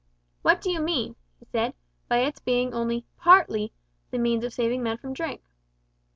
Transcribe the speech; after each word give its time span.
"What 0.41 0.61
do 0.61 0.71
you 0.71 0.81
mean," 0.81 1.15
he 1.37 1.45
said, 1.45 1.75
"by 2.09 2.21
its 2.23 2.39
being 2.39 2.73
only 2.73 3.05
`partly' 3.21 3.69
the 4.09 4.17
means 4.17 4.43
of 4.43 4.51
saving 4.51 4.81
men 4.81 4.97
from 4.97 5.13
drink?" 5.13 5.43